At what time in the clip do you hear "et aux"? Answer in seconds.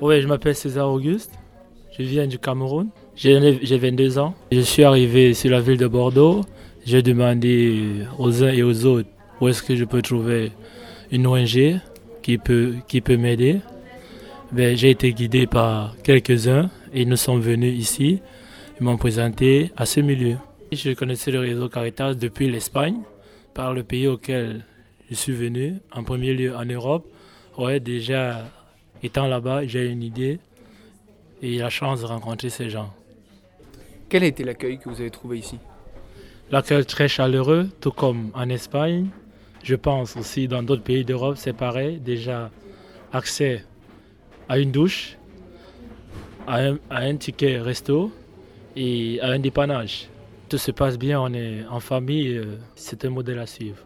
8.52-8.86